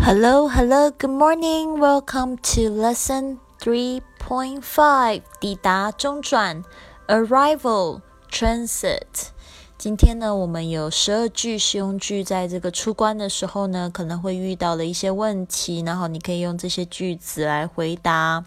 [0.00, 1.80] Hello, hello, good morning.
[1.80, 5.22] Welcome to lesson 3.5.
[5.40, 6.62] 抵达中转
[7.08, 9.30] arrival transit.
[9.78, 18.44] 今天呢，我们有十二句实用句，在这个出关的时候呢，可能会遇到的一些问题，然后你可以用这些句子来回答。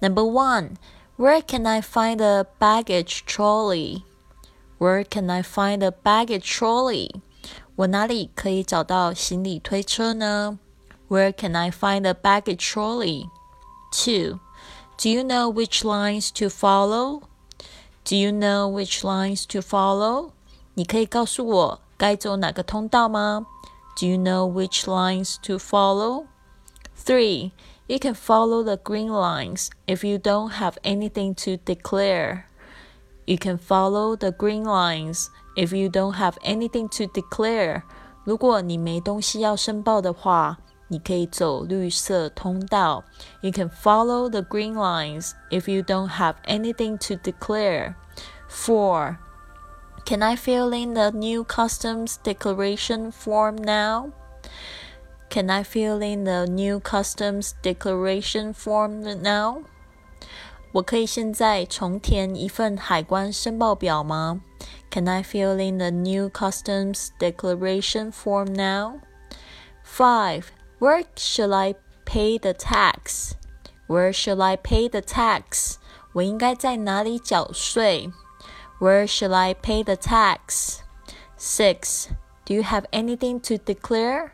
[0.00, 0.72] Number one,
[1.16, 4.02] where can I find a baggage trolley?
[4.78, 7.10] Where can I find a baggage trolley?
[7.74, 10.58] 我哪里可以找到行李推车呢
[11.08, 13.30] ？where can I find a baggage trolley?
[13.92, 14.38] 2.
[14.98, 17.22] Do you know which lines to follow?
[18.04, 20.32] Do you know which lines to follow?
[20.74, 23.46] 你可以告诉我该走哪个通道吗？
[23.98, 26.26] Do you know which lines to follow?
[26.96, 27.52] 3.
[27.86, 32.44] You can follow the green lines if you don't have anything to declare.
[33.24, 37.82] You can follow the green lines if you don't have anything to declare.
[38.24, 40.58] 如果你没东西要申报的话，
[40.92, 43.04] 你可以走绿色通道。
[43.40, 47.94] You can follow the green lines if you don't have anything to declare.
[48.48, 49.18] Four.
[50.06, 54.12] Can I fill in the new customs declaration form now?
[55.28, 59.64] Can I fill in the new customs declaration form now?
[60.72, 64.40] 我可以现在重填一份海关申报表吗？
[64.90, 69.00] Can I fill in the new customs declaration form now?
[69.84, 70.44] Five.
[70.82, 73.34] Where should I pay the tax?
[73.86, 75.76] Where should I pay the tax?
[76.12, 78.12] 我应该在哪里缴税？
[78.80, 80.80] Where should I pay the tax?
[81.36, 82.08] Six.
[82.44, 84.32] Do you have anything to declare?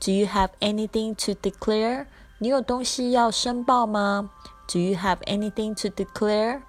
[0.00, 2.06] Do you have anything to declare?
[2.38, 4.30] 你有东西要申报吗？
[4.66, 6.62] Do you have anything to declare?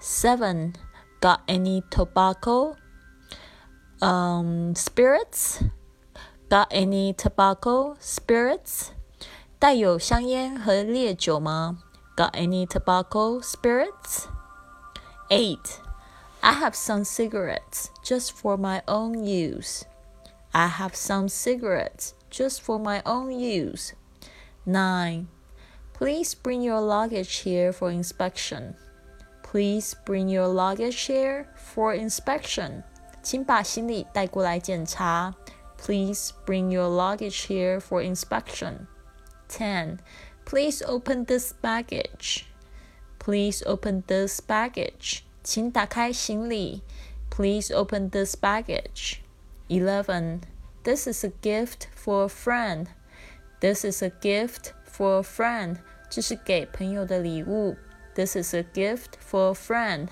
[0.00, 0.74] Seven.
[1.20, 2.76] Got any tobacco?
[4.00, 5.62] Um, spirits?
[6.54, 8.88] Got any tobacco spirits?
[9.58, 11.78] 带有香烟和烈酒吗？
[12.16, 14.26] Got any tobacco spirits?
[15.28, 15.78] Eight.
[16.40, 19.82] I have some cigarettes just for my own use.
[20.52, 23.92] I have some cigarettes just for my own use.
[24.64, 25.28] Nine.
[25.92, 28.74] Please bring your luggage here for inspection.
[29.42, 32.82] Please bring your luggage here for inspection.
[33.22, 35.34] 请把行李带过来检查。
[35.76, 38.86] Please bring your luggage here for inspection.
[39.48, 40.00] 10.
[40.44, 42.46] Please open this baggage.
[43.18, 45.24] Please open this baggage.
[45.42, 46.82] 请打开行李.
[47.30, 49.22] Please open this baggage.
[49.68, 50.42] 11.
[50.82, 52.88] This is a gift for a friend.
[53.60, 55.76] This is a gift for a friend.
[56.10, 57.76] 这是给朋友的礼物.
[58.14, 60.08] This is a gift for a friend.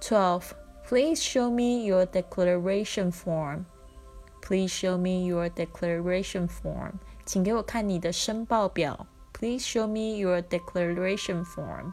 [0.00, 0.54] 12.
[0.88, 3.66] Please show me your declaration form.
[4.44, 6.94] Please show me your declaration form.
[7.24, 9.06] 请给我看你的申报表。
[9.32, 11.92] Please show me your declaration form.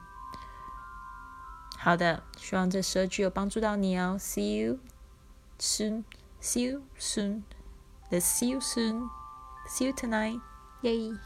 [1.78, 4.18] 好的，希望这十句有帮助到你哦。
[4.20, 4.80] See you
[5.60, 6.04] soon.
[6.42, 7.44] See you soon.
[8.10, 9.10] Let's see you soon.
[9.70, 10.40] See you tonight.
[10.82, 11.18] Yay.